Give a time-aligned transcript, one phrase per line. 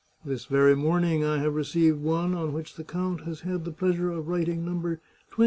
[0.25, 4.09] This very morning I have received one on which the count has had the pleasure
[4.09, 4.97] of writing No.